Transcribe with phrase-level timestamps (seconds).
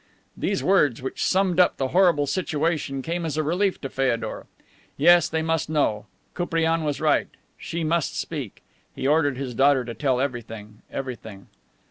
[0.35, 4.47] These words, which summed up the horrible situation, came as a relief for Feodor.
[4.97, 6.07] Yes, they must know.
[6.33, 7.27] Koupriane was right.
[7.55, 8.63] She must speak.
[8.95, 11.49] He ordered his daughter to tell everything, everything.